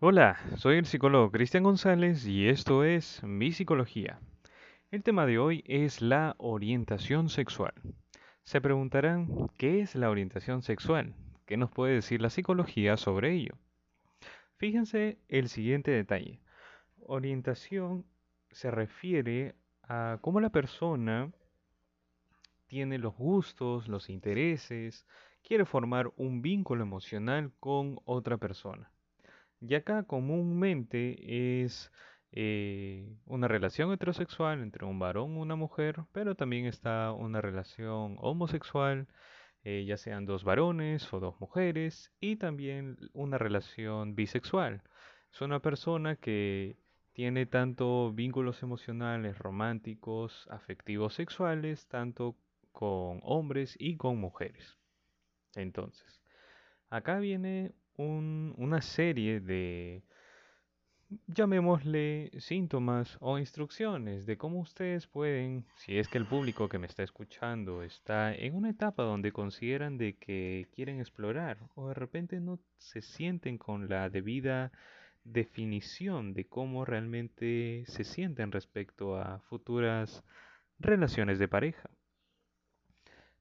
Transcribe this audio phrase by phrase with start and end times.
[0.00, 4.20] Hola, soy el psicólogo Cristian González y esto es Mi Psicología.
[4.92, 7.72] El tema de hoy es la orientación sexual.
[8.44, 11.16] Se preguntarán, ¿qué es la orientación sexual?
[11.46, 13.58] ¿Qué nos puede decir la psicología sobre ello?
[14.56, 16.38] Fíjense el siguiente detalle.
[17.00, 18.04] Orientación
[18.52, 21.32] se refiere a cómo la persona
[22.68, 25.08] tiene los gustos, los intereses,
[25.42, 28.92] quiere formar un vínculo emocional con otra persona.
[29.60, 31.90] Y acá comúnmente es
[32.32, 38.16] eh, una relación heterosexual entre un varón y una mujer, pero también está una relación
[38.20, 39.08] homosexual,
[39.64, 44.82] eh, ya sean dos varones o dos mujeres, y también una relación bisexual.
[45.32, 46.76] Es una persona que
[47.12, 52.36] tiene tanto vínculos emocionales, románticos, afectivos, sexuales, tanto
[52.72, 54.78] con hombres y con mujeres.
[55.56, 56.22] Entonces,
[56.90, 60.02] acá viene una serie de,
[61.26, 66.86] llamémosle, síntomas o instrucciones de cómo ustedes pueden, si es que el público que me
[66.86, 72.40] está escuchando está en una etapa donde consideran de que quieren explorar o de repente
[72.40, 74.72] no se sienten con la debida
[75.24, 80.24] definición de cómo realmente se sienten respecto a futuras
[80.78, 81.90] relaciones de pareja.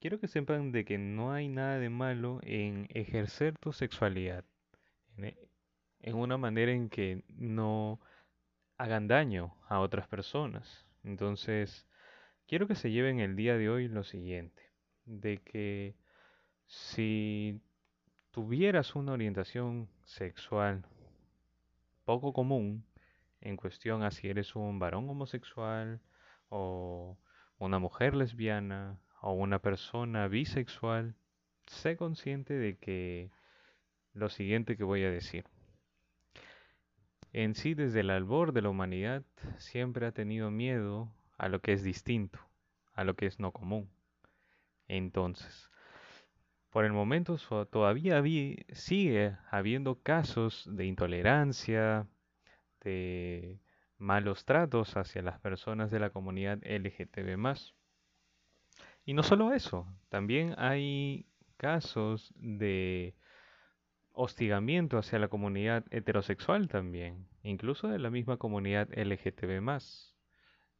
[0.00, 4.46] Quiero que sepan de que no hay nada de malo en ejercer tu sexualidad
[5.18, 5.36] en,
[6.00, 8.00] en una manera en que no
[8.78, 10.86] hagan daño a otras personas.
[11.04, 11.86] Entonces,
[12.46, 14.62] quiero que se lleven el día de hoy lo siguiente,
[15.04, 15.94] de que
[16.66, 17.60] si
[18.30, 20.86] tuvieras una orientación sexual
[22.04, 22.86] poco común
[23.42, 26.00] en cuestión a si eres un varón homosexual
[26.48, 27.18] o
[27.58, 31.14] una mujer lesbiana o una persona bisexual,
[31.66, 33.30] sé consciente de que
[34.12, 35.44] lo siguiente que voy a decir.
[37.32, 39.22] En sí, desde el albor de la humanidad,
[39.58, 42.40] siempre ha tenido miedo a lo que es distinto,
[42.92, 43.88] a lo que es no común.
[44.88, 45.70] Entonces,
[46.70, 47.36] por el momento
[47.66, 48.22] todavía
[48.72, 52.06] sigue habiendo casos de intolerancia,
[52.80, 53.60] de
[53.98, 57.36] malos tratos hacia las personas de la comunidad LGTB
[59.10, 61.26] y no solo eso, también hay
[61.56, 63.16] casos de
[64.12, 69.60] hostigamiento hacia la comunidad heterosexual también, incluso de la misma comunidad LGTB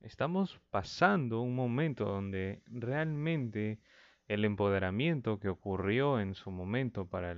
[0.01, 3.81] Estamos pasando un momento donde realmente
[4.29, 7.35] el empoderamiento que ocurrió en su momento para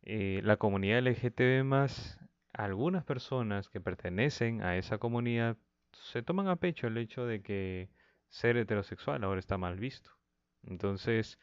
[0.00, 1.62] eh, la comunidad LGTB
[2.54, 5.58] algunas personas que pertenecen a esa comunidad
[5.92, 7.90] se toman a pecho el hecho de que
[8.34, 10.10] ser heterosexual ahora está mal visto.
[10.64, 11.38] Entonces,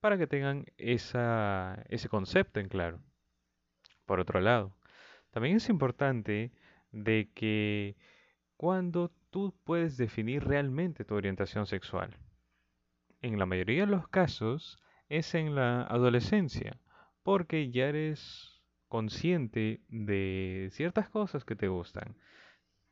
[0.00, 3.00] para que tengan esa, ese concepto en claro.
[4.06, 4.76] Por otro lado,
[5.32, 6.52] también es importante
[6.92, 7.96] de que
[8.56, 12.16] cuando tú puedes definir realmente tu orientación sexual.
[13.20, 16.78] En la mayoría de los casos es en la adolescencia,
[17.24, 22.14] porque ya eres consciente de ciertas cosas que te gustan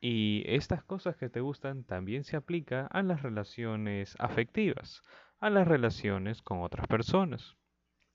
[0.04, 5.00] y estas cosas que te gustan también se aplica a las relaciones afectivas,
[5.38, 7.56] a las relaciones con otras personas.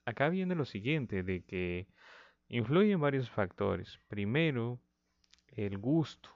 [0.03, 1.88] Acá viene lo siguiente, de que
[2.50, 4.02] influyen varios factores.
[4.09, 4.81] Primero,
[5.47, 6.30] el gusto,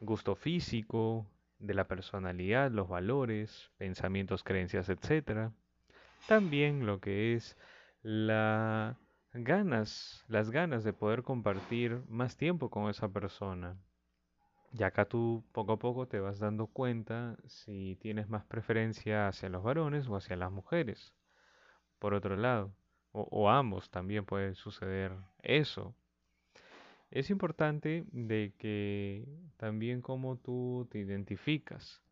[0.00, 1.26] gusto físico,
[1.58, 5.50] de la personalidad, los valores, pensamientos, creencias, etc.
[6.28, 7.56] También lo que es
[9.32, 13.76] ganas, las ganas de poder compartir más tiempo con esa persona,
[14.72, 19.48] y acá tú poco a poco te vas dando cuenta si tienes más preferencia hacia
[19.48, 21.14] los varones o hacia las mujeres.
[21.98, 22.72] Por otro lado,
[23.12, 25.12] o, ambos también puede suceder
[25.42, 25.94] eso.
[27.10, 32.02] Es importante de que también como tú te identificas.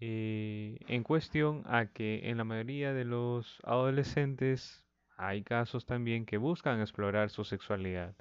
[0.00, 4.84] Eh, en cuestión a que en la mayoría de los adolescentes
[5.16, 8.14] hay casos también que buscan explorar su sexualidad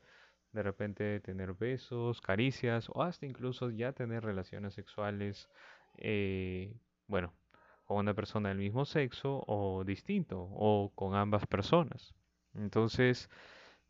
[0.57, 5.49] de repente tener besos, caricias o hasta incluso ya tener relaciones sexuales,
[5.97, 6.73] eh,
[7.07, 7.31] bueno,
[7.85, 12.15] con una persona del mismo sexo o distinto o con ambas personas.
[12.55, 13.29] Entonces,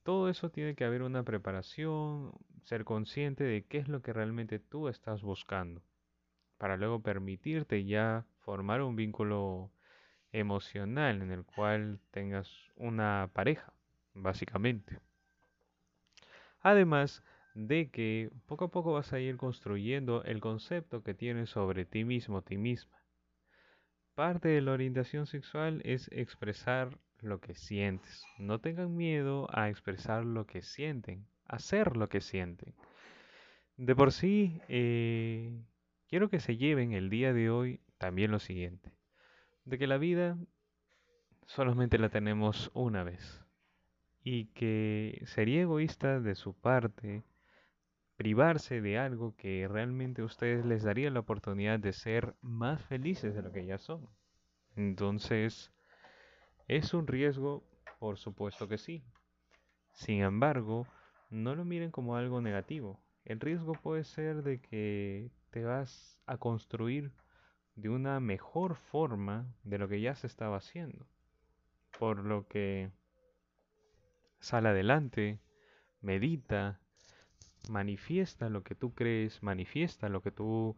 [0.03, 2.33] todo eso tiene que haber una preparación,
[2.65, 5.81] ser consciente de qué es lo que realmente tú estás buscando,
[6.57, 9.71] para luego permitirte ya formar un vínculo
[10.33, 13.73] emocional en el cual tengas una pareja,
[14.13, 14.99] básicamente.
[16.61, 17.23] Además
[17.57, 22.03] de que poco a poco vas a ir construyendo el concepto que tienes sobre ti
[22.05, 23.01] mismo, ti misma.
[24.13, 28.23] Parte de la orientación sexual es expresar lo que sientes.
[28.37, 32.75] No tengan miedo a expresar lo que sienten, hacer lo que sienten.
[33.75, 35.63] De por sí, eh,
[36.07, 38.91] quiero que se lleven el día de hoy también lo siguiente,
[39.65, 40.37] de que la vida
[41.47, 43.46] solamente la tenemos una vez
[44.29, 47.23] y que sería egoísta de su parte
[48.17, 53.33] privarse de algo que realmente a ustedes les daría la oportunidad de ser más felices
[53.33, 54.09] de lo que ya son.
[54.75, 55.71] Entonces,
[56.67, 57.63] ¿es un riesgo?
[57.99, 59.01] Por supuesto que sí.
[59.93, 60.85] Sin embargo,
[61.29, 62.99] no lo miren como algo negativo.
[63.23, 67.13] El riesgo puede ser de que te vas a construir
[67.75, 71.07] de una mejor forma de lo que ya se estaba haciendo.
[71.97, 72.91] Por lo que
[74.39, 75.39] sal adelante,
[76.01, 76.79] medita,
[77.69, 80.75] manifiesta lo que tú crees, manifiesta lo que tú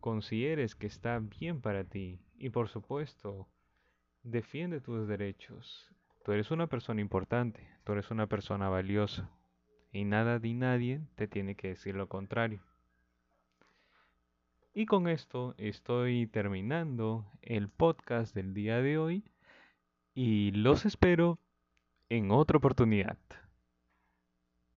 [0.00, 3.48] consideres que está bien para ti y por supuesto,
[4.22, 5.90] defiende tus derechos.
[6.24, 9.30] Tú eres una persona importante, tú eres una persona valiosa
[9.92, 12.62] y nada ni nadie te tiene que decir lo contrario.
[14.74, 19.24] Y con esto estoy terminando el podcast del día de hoy
[20.14, 21.38] y los espero
[22.16, 23.16] en otra oportunidad.